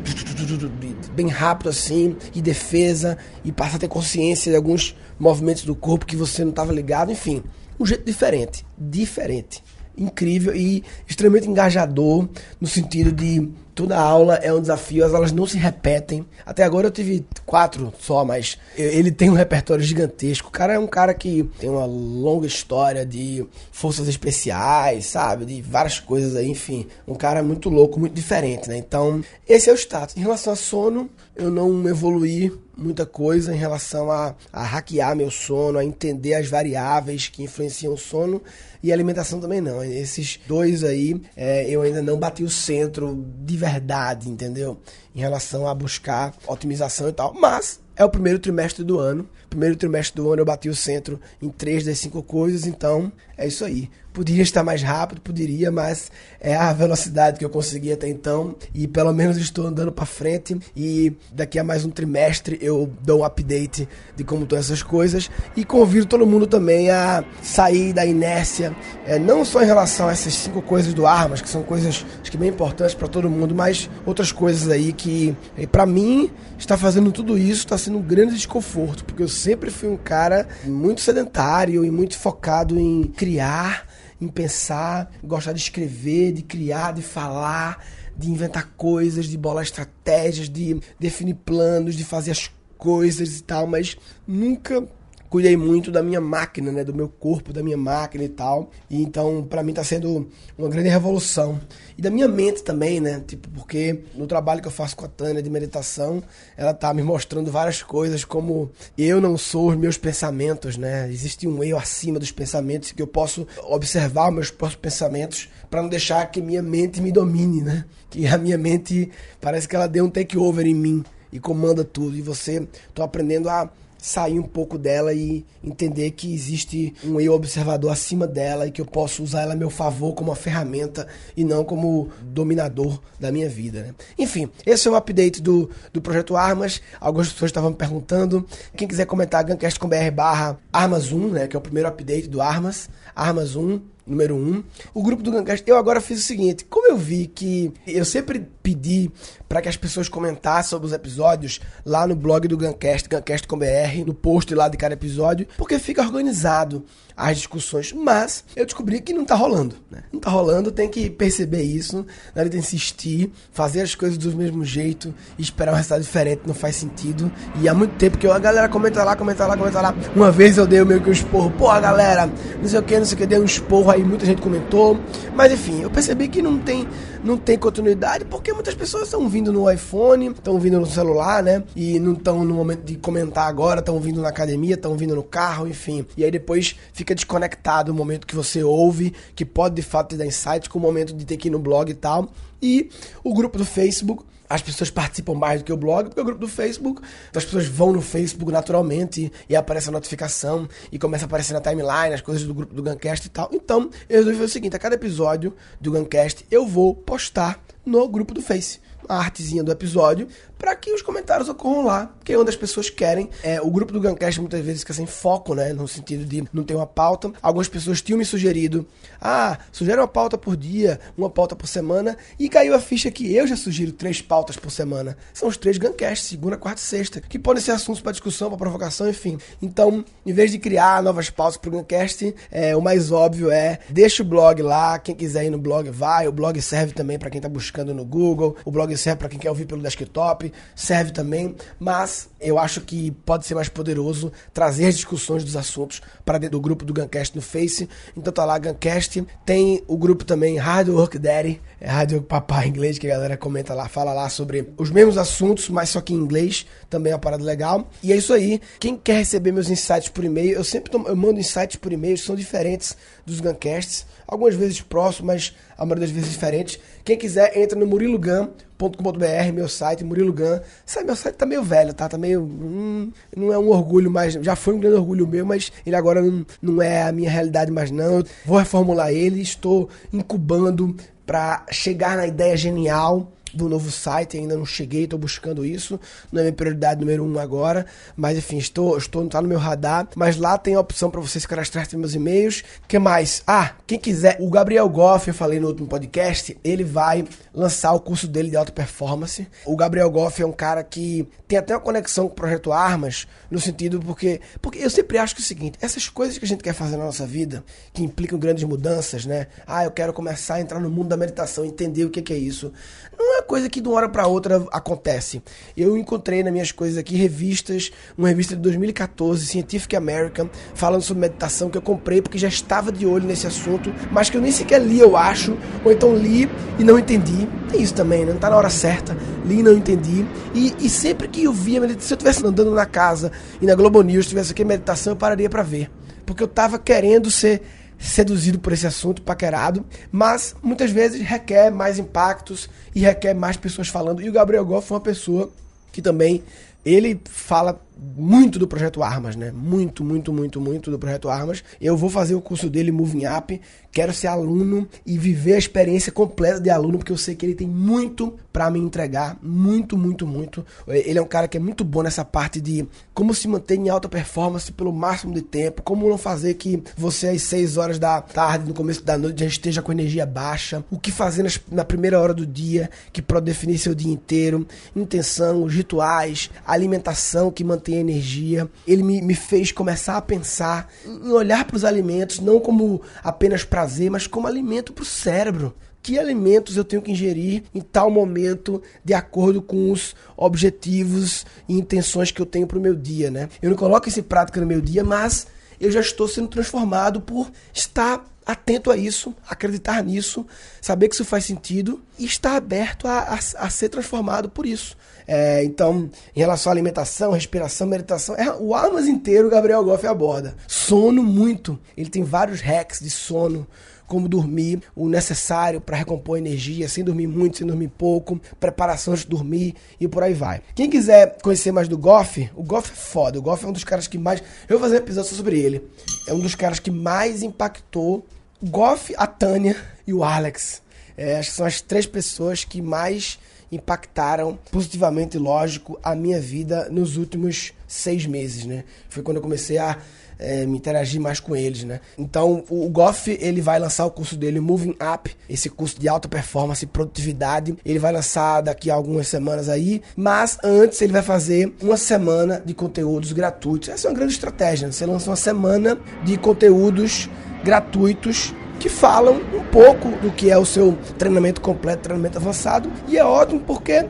bem 1.14 1.28
rápido 1.28 1.70
assim, 1.70 2.16
e 2.34 2.42
defesa, 2.42 3.18
e 3.44 3.52
passa 3.52 3.78
a 3.78 3.80
ter 3.80 3.88
consciência 3.88 4.52
de 4.52 4.56
alguns 4.56 4.96
movimentos 5.20 5.64
do 5.64 5.76
corpo 5.76 6.06
que 6.06 6.16
você 6.16 6.44
não 6.44 6.52
estava 6.52 6.74
ligado, 6.74 7.12
enfim, 7.12 7.44
um 7.80 7.86
jeito 7.86 8.06
diferente, 8.06 8.66
diferente, 8.78 9.64
incrível 9.98 10.56
e 10.56 10.84
extremamente 11.08 11.50
engajador 11.50 12.28
no 12.60 12.68
sentido 12.68 13.12
de 13.12 13.50
Toda 13.74 13.98
aula 13.98 14.36
é 14.36 14.54
um 14.54 14.60
desafio, 14.60 15.06
as 15.06 15.14
aulas 15.14 15.32
não 15.32 15.48
se 15.48 15.58
repetem. 15.58 16.26
Até 16.46 16.64
agora 16.64 16.88
eu 16.88 16.92
tive 16.92 17.26
quatro 17.46 17.94
só, 18.00 18.26
mas 18.26 18.58
ele 18.78 19.12
tem 19.12 19.30
um 19.30 19.34
repertório 19.34 19.84
gigantesco. 19.84 20.50
O 20.50 20.52
cara 20.52 20.74
é 20.74 20.80
um 20.80 20.88
cara 20.88 21.14
que 21.14 21.44
tem 21.60 21.70
uma 21.70 21.86
longa 21.86 22.46
história 22.46 23.06
de 23.06 23.46
forças 23.72 24.08
especiais, 24.08 25.06
sabe? 25.06 25.46
De 25.46 25.62
várias 25.62 26.00
coisas 26.00 26.36
aí, 26.36 26.50
enfim. 26.50 26.88
Um 27.08 27.16
cara 27.16 27.42
muito 27.42 27.70
louco, 27.70 28.00
muito 28.00 28.14
diferente, 28.14 28.68
né? 28.70 28.78
Então, 28.78 29.24
esse 29.48 29.70
é 29.70 29.74
o 29.74 29.76
status. 29.76 30.18
Em 30.18 30.22
relação 30.22 30.54
a 30.54 30.56
sono, 30.56 31.10
eu 31.36 31.50
não 31.50 31.88
evoluí 31.88 32.52
muita 32.78 33.06
coisa 33.06 33.54
em 33.54 33.58
relação 33.58 34.12
a, 34.12 34.36
a 34.52 34.64
hackear 34.64 35.16
meu 35.16 35.30
sono, 35.30 35.78
a 35.78 35.86
entender 35.86 36.34
as 36.34 36.48
variáveis 36.48 37.28
que 37.28 37.44
influenciam 37.44 37.94
o 37.94 37.98
sono 37.98 38.42
e 38.82 38.92
alimentação 38.92 39.40
também 39.40 39.62
não. 39.62 39.84
Esses 39.84 40.40
dois 40.48 40.84
aí 40.84 41.22
é, 41.36 41.70
eu 41.70 41.82
ainda 41.82 42.02
não 42.02 42.18
bati 42.18 42.44
o 42.44 42.50
centro 42.50 43.26
de 43.40 43.56
verdade, 43.56 44.30
entendeu? 44.30 44.78
Em 45.16 45.20
relação 45.20 45.68
a 45.68 45.76
buscar 45.76 46.34
otimização 46.48 47.08
e 47.08 47.14
tal. 47.14 47.34
Mas 47.34 47.80
é 47.96 48.04
o 48.04 48.10
primeiro 48.10 48.40
trimestre 48.40 48.84
do 48.84 49.00
ano. 49.00 49.28
Primeiro 49.52 49.76
trimestre 49.76 50.16
do 50.16 50.32
ano 50.32 50.42
eu 50.42 50.46
bati 50.46 50.70
o 50.70 50.74
centro 50.74 51.20
em 51.42 51.50
três 51.50 51.84
das 51.84 52.00
cinco 52.00 52.24
coisas, 52.24 52.66
então 52.66 53.12
é 53.38 53.46
isso 53.46 53.66
aí. 53.66 53.90
Poderia 54.14 54.44
estar 54.44 54.62
mais 54.62 54.82
rápido, 54.82 55.22
poderia, 55.22 55.72
mas 55.72 56.12
é 56.40 56.54
a 56.54 56.72
velocidade 56.74 57.40
que 57.40 57.46
eu 57.46 57.50
consegui 57.50 57.92
até 57.92 58.10
então 58.10 58.56
e 58.74 58.86
pelo 58.86 59.14
menos 59.14 59.38
estou 59.38 59.66
andando 59.66 59.92
para 59.92 60.06
frente 60.06 60.58
e 60.76 61.14
daqui 61.32 61.58
a 61.58 61.64
mais 61.64 61.86
um 61.86 61.90
trimestre 61.90 62.60
eu 62.62 62.92
dou 63.02 63.22
um 63.22 63.24
update 63.24 63.88
de 64.16 64.24
como 64.24 64.44
estão 64.44 64.58
essas 64.58 64.84
coisas 64.84 65.30
e 65.56 65.64
convido 65.64 66.06
todo 66.06 66.26
mundo 66.26 66.46
também 66.46 66.90
a 66.90 67.24
sair 67.42 67.94
da 67.94 68.06
inércia, 68.06 68.76
é, 69.06 69.18
não 69.18 69.46
só 69.46 69.64
em 69.64 69.66
relação 69.66 70.10
a 70.10 70.12
essas 70.12 70.34
cinco 70.34 70.62
coisas 70.62 70.94
do 70.94 71.08
Armas, 71.08 71.42
que 71.42 71.50
são 71.50 71.64
coisas 71.64 72.06
acho 72.22 72.32
que 72.32 72.38
bem 72.38 72.50
importantes 72.50 72.96
para 72.96 73.08
todo 73.08 73.30
mundo, 73.30 73.56
mas 73.56 73.90
outras 74.06 74.32
coisas 74.32 74.70
aí 74.70 74.92
que 74.92 75.36
para 75.72 75.86
mim 75.86 76.30
está 76.58 76.78
fazendo 76.78 77.12
tudo 77.14 77.38
isso 77.38 77.62
está 77.62 77.78
sendo 77.78 77.98
um 77.98 78.02
grande 78.02 78.36
desconforto, 78.36 79.06
porque 79.06 79.24
eu 79.24 79.30
sempre 79.42 79.70
fui 79.70 79.90
um 79.90 79.98
cara 79.98 80.48
muito 80.64 81.02
sedentário 81.02 81.84
e 81.84 81.92
muito 81.92 82.18
focado 82.18 82.80
em 82.80 83.04
criar 83.04 83.88
em 84.22 84.28
pensar, 84.28 85.12
gostar 85.24 85.52
de 85.52 85.60
escrever, 85.60 86.32
de 86.32 86.44
criar, 86.44 86.94
de 86.94 87.02
falar, 87.02 87.84
de 88.16 88.30
inventar 88.30 88.70
coisas, 88.78 89.26
de 89.26 89.36
bolar 89.36 89.64
estratégias, 89.64 90.48
de 90.48 90.80
definir 91.00 91.34
planos, 91.34 91.96
de 91.96 92.06
fazer 92.06 92.32
as 92.32 92.52
coisas 92.78 93.40
e 93.40 93.44
tal, 93.44 93.66
mas 93.66 93.98
nunca 94.28 94.88
cuidei 95.32 95.56
muito 95.56 95.90
da 95.92 96.04
minha 96.04 96.20
máquina, 96.20 96.74
né, 96.74 96.84
do 96.84 96.94
meu 96.94 97.08
corpo, 97.08 97.54
da 97.54 97.64
minha 97.64 97.78
máquina 97.78 98.26
e 98.26 98.28
tal. 98.28 98.70
E 98.90 99.02
então, 99.02 99.48
para 99.50 99.64
mim 99.64 99.74
tá 99.74 99.82
sendo 99.82 100.28
uma 100.58 100.68
grande 100.68 100.90
revolução. 100.90 101.58
E 101.98 102.02
da 102.02 102.10
minha 102.10 102.28
mente 102.28 102.62
também, 102.62 103.00
né? 103.00 103.24
Tipo, 103.26 103.50
porque 103.52 104.02
no 104.14 104.28
trabalho 104.28 104.62
que 104.62 104.68
eu 104.68 104.72
faço 104.72 104.94
com 104.94 105.06
a 105.06 105.08
Tânia 105.08 105.42
de 105.42 105.50
meditação, 105.50 106.22
ela 106.58 106.74
tá 106.74 106.94
me 106.94 107.02
mostrando 107.02 107.50
várias 107.50 107.82
coisas 107.82 108.26
como 108.26 108.72
eu 108.98 109.22
não 109.22 109.38
sou 109.38 109.70
os 109.70 109.78
meus 109.78 109.98
pensamentos, 109.98 110.76
né? 110.76 111.10
Existe 111.10 111.48
um 111.48 111.64
eu 111.64 111.78
acima 111.78 112.20
dos 112.20 112.32
pensamentos 112.32 112.92
que 112.92 113.02
eu 113.02 113.08
posso 113.08 113.48
observar 113.64 114.28
os 114.28 114.36
meus 114.36 114.52
próprios 114.52 114.82
pensamentos 114.82 115.48
para 115.70 115.82
não 115.82 115.88
deixar 115.88 116.30
que 116.30 116.42
minha 116.42 116.62
mente 116.62 117.00
me 117.00 117.10
domine, 117.10 117.62
né? 117.62 117.86
Que 118.10 118.28
a 118.28 118.38
minha 118.38 118.58
mente 118.58 119.10
parece 119.40 119.66
que 119.66 119.78
ela 119.78 119.88
deu 119.88 120.04
um 120.04 120.10
take 120.10 120.38
over 120.38 120.68
em 120.68 120.76
mim 120.76 121.06
e 121.32 121.40
comanda 121.40 121.86
tudo. 121.86 122.18
E 122.18 122.22
você, 122.22 122.68
tô 122.94 123.02
aprendendo 123.02 123.48
a 123.48 123.72
sair 124.02 124.40
um 124.40 124.44
pouco 124.44 124.80
dela 124.80 125.14
e 125.14 125.46
entender 125.64 126.10
que 126.12 126.34
existe 126.34 126.96
um 127.06 127.22
eu 127.22 127.34
observador 127.34 127.92
acima 127.92 128.26
dela 128.26 128.66
e 128.66 128.72
que 128.72 128.82
eu 128.82 128.86
posso 128.86 129.22
usar 129.22 129.42
ela 129.42 129.54
a 129.54 129.56
meu 129.56 129.70
favor 129.70 130.14
como 130.14 130.32
uma 130.32 130.36
ferramenta 130.36 131.08
e 131.38 131.44
não 131.44 131.64
como 131.64 132.10
dominador 132.24 133.00
da 133.20 133.32
minha 133.32 133.48
vida. 133.48 133.84
Né? 133.84 133.96
Enfim, 134.18 134.50
esse 134.66 134.88
é 134.88 134.92
o 134.92 134.96
update 134.96 135.40
do, 135.40 135.70
do 135.94 136.02
Projeto 136.02 136.36
Armas. 136.36 136.82
Algumas 137.00 137.32
pessoas 137.32 137.50
estavam 137.50 137.70
me 137.70 137.76
perguntando. 137.76 138.44
Quem 138.76 138.88
quiser 138.88 139.06
comentar, 139.06 139.44
gancast.com.br 139.44 140.12
barra 140.16 140.58
Armas 140.74 141.12
1, 141.12 141.28
né, 141.30 141.48
que 141.48 141.56
é 141.56 141.60
o 141.60 141.62
primeiro 141.62 141.88
update 141.88 142.28
do 142.28 142.42
Armas. 142.42 142.90
Armas 143.16 143.56
1, 143.56 143.80
número 144.06 144.36
1. 144.36 144.64
O 144.94 145.04
grupo 145.04 145.24
do 145.24 145.32
Gancast, 145.32 145.68
eu 145.70 145.78
agora 145.78 146.02
fiz 146.02 146.20
o 146.20 146.24
seguinte, 146.24 146.66
como 146.66 146.88
eu 146.88 146.98
vi 146.98 147.28
que 147.28 147.72
eu 147.88 148.06
sempre 148.06 148.48
pedi 148.62 149.12
para 149.48 149.62
que 149.62 149.70
as 149.70 149.76
pessoas 149.76 150.08
comentassem 150.08 150.70
sobre 150.70 150.88
os 150.88 150.94
episódios 150.94 151.60
lá 151.86 152.08
no 152.08 152.16
blog 152.16 152.48
do 152.48 152.58
Gancast, 152.58 153.10
gancast.com.br, 153.10 154.06
no 154.06 154.14
post 154.14 154.54
lá 154.56 154.70
de 154.70 154.78
cada 154.78 154.94
episódio, 154.94 155.48
porque 155.58 155.78
fica 155.80 156.02
organizado 156.02 156.86
as 157.16 157.38
discussões, 157.38 157.94
mas 157.94 158.44
eu 158.56 158.66
descobri 158.66 159.00
que 159.02 159.14
não 159.14 159.26
tá 159.26 159.36
rolando, 159.36 159.76
né? 159.92 160.04
Não 160.12 160.20
tá 160.20 160.30
rolando, 160.30 160.72
tem 160.72 160.90
que 160.90 161.10
perceber 161.10 161.62
isso, 161.62 162.06
na 162.34 162.42
hora 162.42 162.50
de 162.50 162.58
insistir, 162.58 163.32
fazer 163.52 163.82
as 163.82 163.94
coisas 163.94 164.18
do 164.18 164.36
mesmo 164.36 164.64
jeito 164.64 165.14
e 165.38 165.42
esperar 165.42 165.74
um 165.74 165.76
resultado 165.76 166.02
diferente 166.02 166.42
não 166.46 166.54
faz 166.54 166.78
sentido. 166.78 167.32
E 167.62 167.68
há 167.70 167.74
muito 167.74 167.96
tempo 167.96 168.18
que 168.18 168.26
eu, 168.26 168.34
a 168.34 168.40
galera 168.40 168.68
comenta 168.70 169.04
lá, 169.04 169.16
comenta 169.16 169.46
lá, 169.46 169.58
comenta 169.58 169.82
lá. 169.82 169.96
Uma 170.16 170.32
vez 170.32 170.58
eu 170.58 170.66
dei 170.66 170.84
meio 170.84 171.02
que 171.02 171.10
um 171.10 171.14
esporro, 171.14 171.52
pô, 171.52 171.68
galera, 171.80 172.28
não 172.60 172.68
sei 172.68 172.80
o 172.80 172.84
que, 172.84 172.98
não 172.98 173.06
sei 173.06 173.16
o 173.16 173.18
que, 173.18 173.26
dei 173.28 173.40
um 173.40 173.46
esporro 173.46 173.91
aí, 173.92 174.04
muita 174.04 174.26
gente 174.26 174.42
comentou. 174.42 174.98
Mas 175.36 175.52
enfim, 175.52 175.82
eu 175.82 175.90
percebi 175.90 176.28
que 176.28 176.42
não 176.42 176.58
tem, 176.58 176.88
não 177.24 177.38
tem 177.38 177.58
continuidade, 177.58 178.26
porque 178.26 178.54
muitas 178.54 178.74
pessoas 178.74 179.04
estão 179.04 179.28
vindo 179.28 179.52
no 179.52 179.70
iPhone, 179.70 180.28
estão 180.28 180.60
vindo 180.60 180.80
no 180.80 180.86
celular, 180.86 181.44
né? 181.44 181.64
E 181.76 182.00
não 182.00 182.14
estão 182.14 182.44
no 182.44 182.54
momento 182.54 182.84
de 182.84 182.96
comentar 182.96 183.48
agora, 183.48 183.80
estão 183.80 184.00
vindo 184.00 184.22
na 184.22 184.30
academia, 184.30 184.76
estão 184.76 184.96
vindo 184.96 185.16
no 185.16 185.24
carro, 185.24 185.68
enfim. 185.68 186.06
E 186.18 186.24
aí 186.24 186.32
depois 186.32 186.76
fica 186.94 187.14
desconectado 187.14 187.92
o 187.92 187.96
momento 187.96 188.26
que 188.26 188.36
você 188.36 188.64
ouve, 188.64 189.14
que 189.36 189.46
pode 189.46 189.76
de 189.76 189.82
fato 189.82 190.10
te 190.10 190.18
dar 190.18 190.26
insight, 190.26 190.70
com 190.70 190.80
o 190.80 190.82
momento 190.82 191.14
de 191.14 191.26
ter 191.26 191.38
que 191.38 191.48
ir 191.48 191.52
no 191.52 191.60
blog 191.60 191.90
e 191.90 191.96
tal. 191.96 192.30
E 192.62 192.90
o 193.24 193.34
grupo 193.34 193.58
do 193.58 193.66
Facebook 193.66 194.24
as 194.52 194.62
pessoas 194.62 194.90
participam 194.90 195.34
mais 195.34 195.62
do 195.62 195.66
que 195.66 195.72
o 195.72 195.78
blog, 195.78 196.06
porque 196.06 196.22
o 196.22 196.26
grupo 196.26 196.42
do 196.42 196.48
Facebook, 196.48 197.02
então 197.30 197.40
as 197.40 197.46
pessoas 197.46 197.66
vão 197.68 197.94
no 197.94 198.02
Facebook 198.02 198.52
naturalmente 198.52 199.32
e 199.50 199.56
aparece 199.56 199.90
a 199.90 199.92
notificação 199.92 200.68
e 200.92 201.00
começa 201.00 201.26
a 201.26 201.28
aparecer 201.28 201.54
na 201.54 201.62
timeline 201.62 202.14
as 202.14 202.22
coisas 202.22 202.44
do 202.44 202.54
grupo 202.54 202.74
do 202.74 202.84
Guncast 202.84 203.28
e 203.28 203.30
tal. 203.30 203.50
Então, 203.54 203.90
eu 204.10 204.18
resolvi 204.18 204.38
fazer 204.38 204.50
o 204.50 204.54
seguinte, 204.54 204.76
a 204.76 204.80
cada 204.80 204.96
episódio 204.96 205.56
do 205.80 205.92
Guncast 205.92 206.46
eu 206.52 206.68
vou 206.68 206.94
postar 206.94 207.60
no 207.86 208.08
grupo 208.08 208.34
do 208.34 208.42
Face 208.42 208.80
a 209.08 209.18
artezinha 209.18 209.64
do 209.64 209.72
episódio 209.72 210.28
para 210.62 210.76
que 210.76 210.94
os 210.94 211.02
comentários 211.02 211.50
ocorram 211.50 211.86
lá, 211.86 212.14
que 212.24 212.32
é 212.32 212.38
onde 212.38 212.52
as 212.52 212.56
pessoas 212.56 212.88
querem. 212.88 213.32
É, 213.42 213.60
o 213.60 213.72
grupo 213.72 213.92
do 213.92 214.00
Guncast 214.00 214.40
muitas 214.40 214.64
vezes 214.64 214.82
fica 214.82 214.94
sem 214.94 215.08
foco, 215.08 215.56
né? 215.56 215.74
No 215.74 215.88
sentido 215.88 216.24
de 216.24 216.44
não 216.54 216.64
ter 216.64 216.76
uma 216.76 216.86
pauta. 216.86 217.32
Algumas 217.42 217.68
pessoas 217.68 218.00
tinham 218.00 218.20
me 218.20 218.24
sugerido, 218.26 218.86
ah, 219.20 219.58
sugere 219.72 220.00
uma 220.00 220.08
pauta 220.08 220.38
por 220.38 220.56
dia, 220.56 221.00
uma 221.18 221.32
pauta 221.32 221.56
por 221.56 221.66
semana, 221.66 222.16
e 222.38 222.48
caiu 222.48 222.76
a 222.76 222.80
ficha 222.80 223.10
que 223.10 223.36
eu 223.36 223.48
já 223.48 223.56
sugiro 223.56 223.92
três 223.92 224.22
pautas 224.22 224.56
por 224.56 224.70
semana. 224.70 225.18
São 225.34 225.50
os 225.50 225.58
três 225.58 225.80
Guncasts, 225.80 226.30
segunda, 226.30 226.58
quarta 226.58 226.80
e 226.80 226.86
sexta, 226.86 227.20
que 227.22 227.40
podem 227.40 227.64
ser 227.64 227.72
assuntos 227.72 228.00
para 228.00 228.12
discussão, 228.12 228.50
para 228.50 228.58
provocação, 228.60 229.10
enfim. 229.10 229.40
Então, 229.64 230.06
em 230.24 230.32
vez 230.32 230.52
de 230.52 230.60
criar 230.60 231.02
novas 231.02 231.32
pautas 231.32 231.58
para 231.58 231.70
o 231.70 231.72
Guncast, 231.72 232.36
é, 232.52 232.76
o 232.76 232.82
mais 232.82 233.12
óbvio 233.12 233.50
é 233.50 233.80
deixa 233.90 234.22
o 234.22 234.26
blog 234.26 234.62
lá, 234.62 235.00
quem 235.00 235.16
quiser 235.16 235.44
ir 235.44 235.50
no 235.50 235.58
blog 235.58 235.90
vai, 235.90 236.28
o 236.28 236.32
blog 236.32 236.62
serve 236.62 236.94
também 236.94 237.18
para 237.18 237.32
quem 237.32 237.40
está 237.40 237.50
buscando 237.50 237.96
no 237.96 238.06
Google, 238.06 238.56
o 238.64 238.70
blog 238.70 238.91
serve 238.98 239.20
para 239.20 239.30
quem 239.30 239.40
quer 239.40 239.50
ouvir 239.50 239.66
pelo 239.66 239.82
desktop, 239.82 240.52
serve 240.76 241.12
também, 241.12 241.56
mas 241.80 242.30
eu 242.40 242.58
acho 242.58 242.82
que 242.82 243.12
pode 243.26 243.46
ser 243.46 243.56
mais 243.56 243.70
poderoso 243.70 244.32
trazer 244.54 244.88
as 244.88 244.96
discussões 244.96 245.44
dos 245.44 245.56
assuntos 245.56 246.02
para 246.26 246.38
dentro 246.38 246.58
do 246.58 246.62
grupo 246.62 246.84
do 246.84 246.94
Guncast 246.94 247.36
no 247.36 247.42
Face. 247.42 247.88
Então 248.18 248.34
tá 248.34 248.46
lá, 248.46 248.58
Guncast. 248.58 249.26
Tem 249.46 249.84
o 249.88 249.98
grupo 249.98 250.26
também 250.26 250.58
Hard 250.58 250.90
Work 250.90 251.20
Daddy, 251.20 251.62
é 251.80 251.90
Hard 251.90 252.14
Work 252.14 252.28
Papai 252.28 252.68
em 252.68 252.70
inglês, 252.70 252.98
que 252.98 253.08
a 253.08 253.12
galera 253.12 253.38
comenta 253.38 253.74
lá, 253.74 253.88
fala 253.88 254.14
lá 254.14 254.30
sobre 254.30 254.74
os 254.78 254.90
mesmos 254.90 255.18
assuntos, 255.18 255.70
mas 255.70 255.90
só 255.90 256.02
que 256.02 256.14
em 256.14 256.18
inglês, 256.18 256.66
também 256.90 257.12
é 257.12 257.16
uma 257.16 257.22
parada 257.22 257.44
legal. 257.44 257.90
E 258.02 258.12
é 258.12 258.16
isso 258.16 258.34
aí. 258.34 258.62
Quem 258.80 258.98
quer 258.98 259.18
receber 259.18 259.52
meus 259.52 259.70
insights 259.70 260.10
por 260.10 260.24
e-mail, 260.24 260.54
eu 260.54 260.64
sempre 260.64 260.92
eu 260.94 261.16
mando 261.16 261.40
insights 261.40 261.76
por 261.76 261.92
e-mail, 261.92 262.18
são 262.18 262.36
diferentes 262.36 262.96
dos 263.26 263.40
Guncasts, 263.40 264.06
algumas 264.28 264.56
vezes 264.56 264.82
próximos, 264.82 265.28
mas 265.28 265.56
a 265.82 265.86
maioria 265.86 266.06
das 266.06 266.12
vezes 266.12 266.30
diferentes. 266.30 266.80
Quem 267.04 267.18
quiser, 267.18 267.58
entra 267.58 267.78
no 267.78 267.88
murilogan.com 267.88 268.72
murilogan.com.br, 268.82 269.54
meu 269.54 269.68
site, 269.68 270.04
Murilo 270.04 270.34
Gan. 270.34 270.62
Sabe, 270.86 271.06
meu 271.06 271.16
site 271.16 271.36
tá 271.36 271.46
meio 271.46 271.64
velho, 271.64 271.94
tá? 271.94 272.10
Tá 272.10 272.18
meio. 272.18 272.42
Hum, 272.42 273.12
não 273.36 273.54
é 273.54 273.58
um 273.58 273.70
orgulho 273.70 274.10
mais. 274.10 274.34
Já 274.34 274.56
foi 274.56 274.74
um 274.74 274.80
grande 274.80 274.98
orgulho 274.98 275.28
meu, 275.28 275.46
mas 275.46 275.72
ele 275.86 275.96
agora 275.96 276.22
não, 276.22 276.46
não 276.62 276.82
é 276.82 277.04
a 277.04 277.12
minha 277.12 277.30
realidade 277.30 277.72
mais, 277.72 277.92
não. 277.92 278.24
vou 278.46 278.58
reformular 278.58 279.12
ele, 279.12 279.42
estou 279.42 279.90
incubando 280.12 280.96
para 281.26 281.66
chegar 281.72 282.18
na 282.18 282.26
ideia 282.26 282.58
genial 282.58 283.32
do 283.54 283.70
novo 283.70 283.92
site, 283.92 284.38
ainda 284.38 284.56
não 284.56 284.66
cheguei, 284.66 285.04
estou 285.04 285.20
buscando 285.20 285.66
isso, 285.66 286.00
não 286.32 286.40
é 286.40 286.44
minha 286.44 286.54
prioridade 286.54 287.00
número 287.00 287.24
um 287.24 287.40
agora, 287.40 287.86
mas 288.16 288.38
enfim, 288.38 288.58
estou, 288.58 288.98
estou 288.98 289.28
tá 289.28 289.42
no 289.42 289.48
meu 289.48 289.60
radar, 289.60 290.08
mas 290.16 290.38
lá 290.38 290.58
tem 290.58 290.76
a 290.76 290.80
opção 290.80 291.10
para 291.10 291.22
você 291.22 291.40
se 291.40 291.48
cadastrar 291.48 291.88
meus 291.94 292.16
e-mails. 292.16 292.64
que 292.88 293.00
mais? 293.00 293.44
Ah, 293.46 293.72
quem 293.86 294.00
quiser, 294.00 294.38
o 294.40 294.50
Gabriel 294.50 294.88
Goff, 294.90 295.28
eu 295.28 295.34
falei 295.34 295.60
no 295.60 295.68
último 295.68 295.88
podcast, 295.88 296.58
ele 296.64 296.84
vai 296.84 297.26
lançar 297.54 297.92
o 297.94 298.00
curso 298.00 298.28
dele 298.28 298.50
de 298.50 298.58
alta 298.58 298.72
performance. 298.72 299.48
O 299.66 299.76
Gabriel 299.76 300.10
Goff 300.10 300.42
é 300.42 300.46
um 300.46 300.52
cara 300.52 300.84
que 300.84 301.28
tem 301.48 301.58
até 301.58 301.74
uma 301.74 301.82
conexão 301.82 302.28
com 302.28 302.34
o 302.34 302.36
projeto 302.36 302.72
Armas, 302.72 303.28
no 303.50 303.60
sentido 303.60 304.00
porque 304.00 304.40
porque 304.62 304.80
eu 304.80 304.90
sempre 304.90 305.18
acho 305.18 305.36
que 305.36 305.42
é 305.42 305.44
o 305.44 305.46
seguinte, 305.46 305.78
essas 305.82 306.08
coisas 306.08 306.38
que 306.38 306.46
a 306.46 306.48
gente 306.48 306.64
quer 306.64 306.74
fazer 306.74 306.98
na 306.98 307.06
nossa 307.06 307.26
vida, 307.26 307.64
que 307.94 308.04
implicam 308.04 308.40
grandes 308.40 308.64
mudanças, 308.64 309.26
né? 309.26 309.48
Ah, 309.68 309.84
eu 309.84 309.92
quero 309.92 310.14
começar 310.14 310.56
a 310.56 310.62
entrar 310.62 310.80
no 310.80 310.90
mundo 310.90 311.10
da 311.10 311.18
meditação, 311.18 311.66
entender 311.66 312.06
o 312.06 312.10
que, 312.10 312.22
que 312.22 312.34
é 312.34 312.38
isso. 312.38 312.72
Não 313.18 313.38
é 313.38 313.41
coisa 313.52 313.70
que 313.70 313.82
de 313.82 313.90
uma 313.90 313.98
hora 313.98 314.08
para 314.08 314.26
outra 314.28 314.66
acontece. 314.72 315.44
Eu 315.76 315.98
encontrei 315.98 316.42
nas 316.42 316.54
minhas 316.54 316.72
coisas 316.72 316.98
aqui 316.98 317.18
revistas, 317.18 317.92
uma 318.18 318.30
revista 318.30 318.56
de 318.56 318.62
2014, 318.62 319.46
Scientific 319.46 319.94
American, 319.94 320.50
falando 320.74 321.02
sobre 321.02 321.20
meditação 321.20 321.70
que 321.70 321.78
eu 321.78 321.82
comprei 321.82 322.22
porque 322.22 322.38
já 322.38 322.48
estava 322.48 322.94
de 322.94 323.06
olho 323.06 323.28
nesse 323.28 323.46
assunto, 323.46 323.94
mas 324.10 324.30
que 324.30 324.38
eu 324.38 324.42
nem 324.42 324.54
sequer 324.54 324.82
li, 324.82 325.02
eu 325.02 325.18
acho, 325.18 325.58
ou 325.84 325.92
então 325.92 326.16
li 326.16 326.50
e 326.80 326.84
não 326.86 326.98
entendi. 326.98 327.46
Tem 327.70 327.82
isso 327.82 327.94
também, 327.94 328.24
né? 328.24 328.32
Não 328.32 328.40
tá 328.40 328.50
na 328.50 328.56
hora 328.56 328.70
certa, 328.70 329.18
li 329.46 329.60
e 329.60 329.64
não 329.64 329.74
entendi. 329.74 330.26
E, 330.56 330.74
e 330.80 330.90
sempre 330.90 331.28
que 331.28 331.44
eu 331.44 331.52
via 331.52 331.82
se 332.00 332.14
eu 332.14 332.16
estivesse 332.16 332.46
andando 332.46 332.72
na 332.72 332.86
casa 332.86 333.34
e 333.62 333.66
na 333.66 333.76
Globo 333.76 334.02
News 334.02 334.28
tivesse 334.28 334.54
aqui 334.54 334.64
meditação, 334.64 335.12
eu 335.12 335.18
pararia 335.18 335.50
para 335.50 335.62
ver. 335.62 335.92
Porque 336.26 336.42
eu 336.42 336.48
tava 336.48 336.80
querendo 336.80 337.30
ser 337.30 337.62
seduzido 338.02 338.60
por 338.60 338.74
esse 338.74 338.88
assunto, 338.88 339.22
paquerado, 339.22 339.86
mas 340.12 340.56
muitas 340.62 340.90
vezes 340.90 341.22
requer 341.22 341.70
mais 341.70 342.00
impactos 342.00 342.68
e 342.96 343.02
requer 343.02 343.36
mais 343.36 343.56
pessoas 343.56 343.88
falando. 343.88 344.22
E 344.22 344.30
o 344.30 344.34
Gabriel 344.34 344.66
Goff 344.66 344.88
foi 344.88 344.98
uma 344.98 345.04
pessoa 345.04 345.52
que 345.92 346.02
também 346.02 346.44
ele 346.84 347.22
fala 347.26 347.80
muito 348.02 348.58
do 348.58 348.68
projeto 348.68 349.04
Armas, 349.04 349.36
né? 349.36 349.52
Muito, 349.52 350.04
muito, 350.04 350.34
muito, 350.34 350.60
muito 350.60 350.90
do 350.90 350.98
projeto 350.98 351.30
Armas. 351.30 351.64
Eu 351.80 351.96
vou 351.96 352.10
fazer 352.10 352.34
o 352.34 352.42
curso 352.42 352.68
dele 352.68 352.92
Moving 352.92 353.28
Up, 353.28 353.62
quero 353.92 354.12
ser 354.12 354.26
aluno 354.26 354.88
e 355.06 355.20
viver 355.20 355.54
a 355.54 355.60
experiência 355.60 356.12
completa 356.12 356.60
de 356.60 356.72
aluno, 356.72 356.98
porque 356.98 357.12
eu 357.12 357.18
sei 357.18 357.36
que 357.36 357.46
ele 357.46 357.54
tem 357.54 357.68
muito 357.68 358.34
para 358.52 358.72
me 358.72 358.80
entregar, 358.80 359.38
muito, 359.42 359.96
muito, 359.96 360.26
muito. 360.26 360.66
Ele 360.88 361.20
é 361.20 361.22
um 361.22 361.28
cara 361.28 361.48
que 361.48 361.58
é 361.58 361.60
muito 361.60 361.84
bom 361.84 362.02
nessa 362.02 362.26
parte 362.26 362.60
de 362.60 362.88
como 363.14 363.36
se 363.36 363.48
manter 363.48 363.78
em 363.78 363.90
alta 363.90 364.10
performance 364.10 364.72
pelo 364.72 364.92
máximo 364.92 365.34
de 365.34 365.44
tempo, 365.44 365.84
como 365.84 366.10
não 366.10 366.18
fazer 366.18 366.56
que 366.56 366.82
você 366.98 367.28
às 367.28 367.44
6 367.44 367.78
horas 367.78 368.00
da 368.00 368.20
tarde, 368.20 368.68
no 368.68 368.74
começo 368.74 369.04
da 369.04 369.16
noite, 369.16 369.42
já 369.42 369.46
esteja 369.46 369.82
com 369.82 369.92
energia 369.92 370.26
baixa, 370.26 370.84
o 370.90 370.98
que 370.98 371.12
fazer 371.12 371.46
na 371.72 371.86
primeira 371.86 372.20
hora 372.20 372.34
do 372.34 372.48
dia, 372.48 372.90
que 373.14 373.22
pode 373.22 373.46
definir 373.46 373.78
seu 373.78 373.94
dia 373.94 374.12
inteiro, 374.12 374.66
intenção, 374.96 375.66
rituais, 375.66 376.50
alimentação 376.66 377.52
que 377.52 377.64
mantém 377.64 377.91
energia. 378.00 378.70
Ele 378.88 379.04
me, 379.04 379.22
me 379.22 379.36
fez 379.36 379.72
começar 379.72 380.18
a 380.18 380.22
pensar 380.22 380.92
em 381.06 381.32
olhar 381.32 381.66
para 381.66 381.76
os 381.76 381.86
alimentos 381.86 382.40
não 382.40 382.60
como 382.60 383.02
apenas 383.24 383.64
prazer, 383.64 384.10
mas 384.10 384.28
como 384.28 384.48
alimento 384.48 384.94
para 384.94 385.04
o 385.04 385.06
cérebro 385.06 385.74
que 386.02 386.18
alimentos 386.18 386.78
eu 386.78 386.84
tenho 386.84 387.02
que 387.02 387.12
ingerir 387.12 387.64
em 387.74 387.82
tal 387.82 388.10
momento, 388.10 388.82
de 389.06 389.14
acordo 389.14 389.62
com 389.62 389.92
os 389.92 390.16
objetivos 390.36 391.46
e 391.70 391.78
intenções 391.78 392.32
que 392.32 392.42
eu 392.42 392.46
tenho 392.46 392.66
para 392.66 392.78
o 392.78 392.82
meu 392.82 392.96
dia, 392.96 393.30
né? 393.30 393.50
Eu 393.62 393.70
não 393.70 393.78
coloco 393.78 394.10
isso 394.10 394.20
em 394.20 394.24
prática 394.24 394.60
no 394.60 394.66
meu 394.66 394.82
dia, 394.82 395.04
mas 395.04 395.48
eu 395.80 395.92
já 395.92 396.00
estou 396.00 396.28
sendo 396.28 396.48
transformado 396.48 397.22
por 397.22 397.52
estar 397.74 398.26
atento 398.46 398.92
a 398.92 398.98
isso, 398.98 399.36
acreditar 399.48 400.04
nisso, 400.04 400.46
saber 400.82 401.08
que 401.08 401.16
isso 401.16 401.26
faz 401.26 401.46
sentido 401.46 402.02
e 402.18 402.26
estar 402.26 402.56
aberto 402.56 403.08
a, 403.08 403.20
a, 403.20 403.36
a 403.36 403.70
ser 403.70 403.90
transformado 403.90 404.50
por 404.50 404.66
isso. 404.66 404.98
É, 405.28 405.64
então, 405.64 406.10
em 406.36 406.40
relação 406.40 406.72
à 406.72 406.74
alimentação, 406.74 407.32
respiração, 407.32 407.88
meditação, 407.88 408.36
é, 408.36 408.52
o 408.52 408.74
Almas 408.76 409.08
inteiro 409.08 409.50
Gabriel 409.50 409.84
Goff 409.84 410.06
aborda. 410.06 410.56
Sono 410.68 411.24
muito. 411.24 411.80
Ele 411.96 412.10
tem 412.10 412.24
vários 412.24 412.60
hacks 412.62 413.00
de 413.00 413.10
sono 413.10 413.68
como 414.12 414.28
dormir 414.28 414.82
o 414.94 415.08
necessário 415.08 415.80
para 415.80 415.96
recompor 415.96 416.38
energia, 416.38 416.90
sem 416.90 417.02
dormir 417.02 417.28
muito, 417.28 417.60
sem 417.60 417.66
dormir 417.66 417.88
pouco, 417.88 418.42
preparação 418.60 419.14
de 419.14 419.26
dormir 419.26 419.74
e 420.02 420.06
por 420.06 420.22
aí 420.22 420.34
vai. 420.34 420.62
Quem 420.76 420.90
quiser 420.90 421.38
conhecer 421.42 421.72
mais 421.72 421.88
do 421.88 421.98
Goff, 421.98 422.52
o 422.54 422.62
Goff 422.62 422.92
é 422.92 422.94
foda. 422.94 423.40
O 423.40 423.42
Goff 423.42 423.64
é 423.64 423.70
um 423.70 423.72
dos 423.72 423.86
caras 423.86 424.10
que 424.10 424.18
mais. 424.18 424.44
Eu 424.68 424.78
vou 424.78 424.80
fazer 424.80 424.96
um 424.96 424.98
episódio 424.98 425.34
sobre 425.34 425.58
ele. 425.58 425.82
É 426.28 426.34
um 426.34 426.42
dos 426.42 426.56
caras 426.56 426.78
que 426.78 426.92
mais 426.92 427.42
impactou 427.42 428.26
o 428.62 428.70
Goff, 428.70 429.16
a 429.16 429.26
Tânia 429.26 429.78
e 430.06 430.14
o 430.14 430.26
Alex. 430.26 430.82
É, 431.16 431.38
acho 431.38 431.52
que 431.52 431.56
são 431.56 431.66
as 431.66 431.80
três 431.80 432.06
pessoas 432.06 432.66
que 432.66 432.82
mais 432.82 433.40
impactaram 433.72 434.60
positivamente, 434.70 435.38
lógico, 435.38 435.98
a 436.04 436.14
minha 436.14 436.42
vida 436.42 436.90
nos 436.90 437.16
últimos 437.16 437.72
seis 437.88 438.26
meses, 438.26 438.66
né? 438.66 438.84
Foi 439.08 439.24
quando 439.24 439.38
eu 439.38 439.42
comecei 439.42 439.78
a 439.78 439.98
é, 440.42 440.66
me 440.66 440.78
interagir 440.78 441.22
mais 441.22 441.40
com 441.40 441.56
eles, 441.56 441.84
né? 441.84 442.02
Então, 442.18 442.64
o 442.70 442.90
Goff, 442.90 443.38
ele 443.40 443.62
vai 443.62 443.80
lançar 443.80 444.06
o 444.06 444.12
curso 444.12 444.36
dele, 444.36 444.60
Moving 444.60 444.96
Up, 445.14 445.34
esse 445.48 445.70
curso 445.70 446.00
de 446.00 446.10
alta 446.10 446.28
performance 446.28 446.84
e 446.84 446.88
produtividade. 446.88 447.76
Ele 447.86 448.00
vai 448.00 448.12
lançar 448.12 448.62
daqui 448.62 448.90
a 448.90 448.96
algumas 448.96 449.28
semanas 449.28 449.70
aí, 449.70 450.02
mas 450.16 450.58
antes 450.64 451.02
ele 451.02 451.14
vai 451.14 451.22
fazer 451.22 451.74
uma 451.82 451.96
semana 451.96 452.62
de 452.66 452.74
conteúdos 452.74 453.32
gratuitos. 453.32 453.90
Essa 453.90 454.08
é 454.08 454.10
uma 454.10 454.16
grande 454.18 454.34
estratégia, 454.34 454.88
né? 454.88 454.92
Você 454.92 455.06
lança 455.06 455.30
uma 455.30 455.36
semana 455.36 455.98
de 456.24 456.38
conteúdos 456.38 457.30
gratuitos 457.64 458.54
que 458.80 458.90
falam 458.90 459.36
um 459.54 459.64
pouco 459.72 460.10
do 460.24 460.32
que 460.32 460.50
é 460.50 460.58
o 460.58 460.66
seu 460.66 460.98
treinamento 461.18 461.62
completo, 461.62 462.02
treinamento 462.02 462.40
avançado, 462.40 462.92
e 463.08 463.16
é 463.16 463.24
ótimo 463.24 463.60
porque 463.60 464.08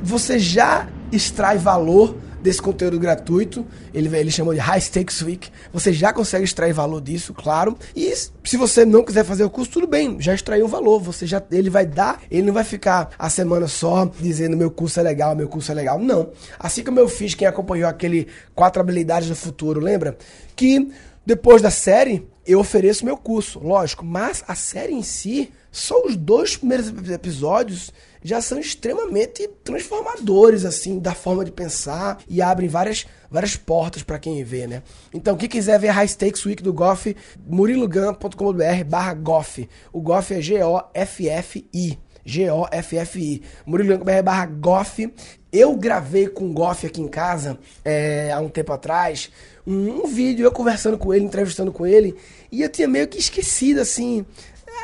você 0.00 0.38
já 0.38 0.86
extrai 1.10 1.58
valor 1.58 2.16
desse 2.44 2.60
conteúdo 2.60 2.98
gratuito. 2.98 3.66
Ele, 3.92 4.14
ele 4.14 4.30
chamou 4.30 4.52
de 4.52 4.60
High 4.60 4.80
Stakes 4.82 5.22
Week. 5.22 5.48
Você 5.72 5.94
já 5.94 6.12
consegue 6.12 6.44
extrair 6.44 6.74
valor 6.74 7.00
disso, 7.00 7.32
claro. 7.32 7.76
E 7.96 8.14
se 8.14 8.56
você 8.58 8.84
não 8.84 9.02
quiser 9.02 9.24
fazer 9.24 9.44
o 9.44 9.50
curso, 9.50 9.72
tudo 9.72 9.86
bem, 9.86 10.20
já 10.20 10.34
extraiu 10.34 10.66
o 10.66 10.68
valor. 10.68 11.00
Você 11.00 11.26
já 11.26 11.42
ele 11.50 11.70
vai 11.70 11.86
dar, 11.86 12.20
ele 12.30 12.42
não 12.42 12.52
vai 12.52 12.62
ficar 12.62 13.10
a 13.18 13.30
semana 13.30 13.66
só 13.66 14.04
dizendo 14.20 14.58
meu 14.58 14.70
curso 14.70 15.00
é 15.00 15.02
legal, 15.02 15.34
meu 15.34 15.48
curso 15.48 15.72
é 15.72 15.74
legal. 15.74 15.98
Não. 15.98 16.30
Assim 16.58 16.84
como 16.84 17.00
eu 17.00 17.08
fiz, 17.08 17.34
quem 17.34 17.48
acompanhou 17.48 17.88
aquele 17.88 18.28
quatro 18.54 18.80
habilidades 18.80 19.28
do 19.28 19.34
futuro, 19.34 19.80
lembra? 19.80 20.16
Que 20.54 20.92
depois 21.24 21.62
da 21.62 21.70
série, 21.70 22.28
eu 22.46 22.60
ofereço 22.60 23.06
meu 23.06 23.16
curso, 23.16 23.58
lógico, 23.58 24.04
mas 24.04 24.44
a 24.46 24.54
série 24.54 24.92
em 24.92 25.02
si, 25.02 25.50
só 25.72 26.04
os 26.04 26.14
dois 26.14 26.58
primeiros 26.58 26.88
episódios 27.08 27.90
já 28.24 28.40
são 28.40 28.58
extremamente 28.58 29.46
transformadores 29.62 30.64
assim 30.64 30.98
da 30.98 31.14
forma 31.14 31.44
de 31.44 31.52
pensar 31.52 32.18
e 32.26 32.40
abrem 32.40 32.68
várias 32.68 33.06
várias 33.30 33.54
portas 33.54 34.02
para 34.02 34.18
quem 34.18 34.42
vê, 34.42 34.66
né? 34.66 34.82
Então, 35.12 35.36
quem 35.36 35.48
quiser 35.48 35.78
ver 35.78 35.88
High 35.88 36.08
Stakes 36.08 36.46
Week 36.46 36.62
do 36.62 36.72
Goff, 36.72 37.14
murilogan.com.br/barra 37.46 39.14
Goff. 39.14 39.68
O 39.92 40.00
Goff 40.00 40.32
é 40.32 40.40
G 40.40 40.62
O 40.62 40.82
F 40.94 41.28
F 41.28 41.68
I. 41.72 41.98
G-O-F-F-I. 42.26 43.42
Murilo 43.66 43.98
barra 44.24 44.46
Goff. 44.46 45.12
Eu 45.52 45.76
gravei 45.76 46.26
com 46.26 46.46
o 46.46 46.52
Goff 46.52 46.86
aqui 46.86 47.00
em 47.00 47.06
casa 47.06 47.58
é, 47.84 48.32
há 48.32 48.40
um 48.40 48.48
tempo 48.48 48.72
atrás 48.72 49.30
um, 49.66 50.04
um 50.04 50.06
vídeo, 50.06 50.44
eu 50.44 50.52
conversando 50.52 50.98
com 50.98 51.12
ele, 51.12 51.24
entrevistando 51.24 51.72
com 51.72 51.86
ele, 51.86 52.14
e 52.50 52.62
eu 52.62 52.68
tinha 52.68 52.86
meio 52.88 53.08
que 53.08 53.18
esquecido, 53.18 53.80
assim, 53.80 54.24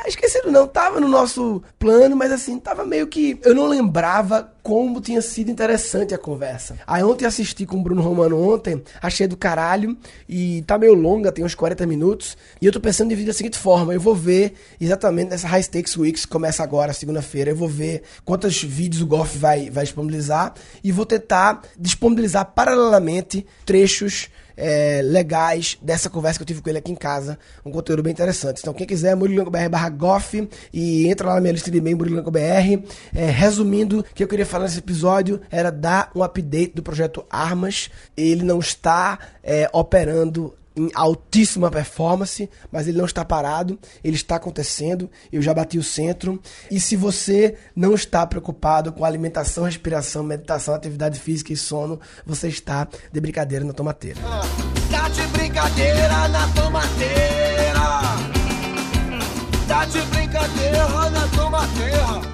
é, 0.03 0.07
esquecido 0.07 0.51
não, 0.51 0.67
tava 0.67 0.99
no 0.99 1.07
nosso 1.07 1.61
plano, 1.77 2.15
mas 2.15 2.31
assim, 2.31 2.57
tava 2.57 2.85
meio 2.85 3.07
que. 3.07 3.37
Eu 3.43 3.53
não 3.53 3.67
lembrava 3.67 4.51
como 4.63 5.01
tinha 5.01 5.21
sido 5.21 5.49
interessante 5.51 6.13
a 6.13 6.17
conversa. 6.17 6.77
Aí 6.87 7.03
ontem 7.03 7.25
assisti 7.25 7.65
com 7.65 7.77
o 7.77 7.83
Bruno 7.83 8.01
Romano 8.01 8.39
ontem, 8.39 8.81
achei 9.01 9.27
do 9.27 9.35
caralho, 9.35 9.97
e 10.29 10.61
tá 10.63 10.77
meio 10.77 10.93
longa, 10.93 11.31
tem 11.31 11.43
uns 11.43 11.55
40 11.55 11.85
minutos, 11.85 12.37
e 12.61 12.65
eu 12.65 12.71
tô 12.71 12.79
pensando 12.79 13.11
em 13.11 13.15
vídeo 13.15 13.31
da 13.31 13.37
seguinte 13.37 13.57
forma: 13.57 13.93
eu 13.93 13.99
vou 13.99 14.15
ver 14.15 14.53
exatamente 14.79 15.29
nessa 15.29 15.47
High 15.47 15.63
Stakes 15.63 15.97
Weeks, 15.97 16.25
que 16.25 16.31
começa 16.31 16.63
agora, 16.63 16.93
segunda-feira, 16.93 17.51
eu 17.51 17.55
vou 17.55 17.67
ver 17.67 18.03
quantos 18.23 18.63
vídeos 18.63 19.01
o 19.01 19.07
Golf 19.07 19.35
vai, 19.35 19.69
vai 19.69 19.83
disponibilizar, 19.83 20.53
e 20.83 20.91
vou 20.91 21.05
tentar 21.05 21.61
disponibilizar 21.77 22.45
paralelamente 22.45 23.45
trechos 23.65 24.29
é, 24.55 25.01
legais 25.03 25.77
dessa 25.81 26.09
conversa 26.09 26.39
que 26.39 26.43
eu 26.43 26.47
tive 26.47 26.61
com 26.61 26.69
ele 26.69 26.79
aqui 26.79 26.91
em 26.91 26.95
casa. 26.95 27.37
Um 27.65 27.71
conteúdo 27.71 28.03
bem 28.03 28.11
interessante. 28.11 28.59
Então, 28.61 28.73
quem 28.73 28.87
quiser, 28.87 29.15
murilanco.br 29.15 29.69
barra 29.69 29.91
e 30.73 31.07
entra 31.07 31.27
lá 31.27 31.35
na 31.35 31.41
minha 31.41 31.53
lista 31.53 31.71
de 31.71 31.77
e-mail. 31.77 31.97
É, 33.13 33.29
resumindo, 33.29 33.99
o 33.99 34.03
que 34.03 34.23
eu 34.23 34.27
queria 34.27 34.45
falar 34.45 34.65
nesse 34.65 34.79
episódio 34.79 35.41
era 35.49 35.71
dar 35.71 36.11
um 36.15 36.23
update 36.23 36.73
do 36.73 36.83
projeto 36.83 37.25
Armas. 37.29 37.89
Ele 38.15 38.43
não 38.43 38.59
está 38.59 39.19
é, 39.43 39.69
operando 39.73 40.53
em 40.75 40.89
altíssima 40.93 41.69
performance, 41.69 42.49
mas 42.71 42.87
ele 42.87 42.97
não 42.97 43.05
está 43.05 43.25
parado, 43.25 43.77
ele 44.03 44.15
está 44.15 44.35
acontecendo. 44.35 45.09
Eu 45.31 45.41
já 45.41 45.53
bati 45.53 45.77
o 45.77 45.83
centro. 45.83 46.41
E 46.69 46.79
se 46.79 46.95
você 46.95 47.57
não 47.75 47.93
está 47.93 48.25
preocupado 48.25 48.91
com 48.93 49.03
alimentação, 49.03 49.65
respiração, 49.65 50.23
meditação, 50.23 50.73
atividade 50.73 51.19
física 51.19 51.51
e 51.51 51.57
sono, 51.57 51.99
você 52.25 52.47
está 52.47 52.87
de 53.11 53.19
brincadeira 53.19 53.65
na 53.65 53.73
tomateira. 53.73 54.19
Tá 54.89 55.09
de 55.09 55.21
brincadeira 55.27 56.27
na 56.29 56.47
tomateira. 56.49 57.81
Tá 59.67 59.85
de 59.85 60.01
brincadeira 60.01 61.09
na 61.09 61.27
tomateira. 61.27 62.30